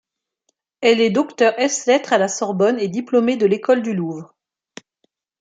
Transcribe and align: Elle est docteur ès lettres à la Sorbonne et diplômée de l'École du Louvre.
Elle 0.81 0.99
est 0.99 1.11
docteur 1.11 1.53
ès 1.59 1.69
lettres 1.85 2.11
à 2.13 2.17
la 2.17 2.27
Sorbonne 2.27 2.79
et 2.79 2.87
diplômée 2.87 3.37
de 3.37 3.45
l'École 3.45 3.83
du 3.83 3.93
Louvre. 3.93 4.33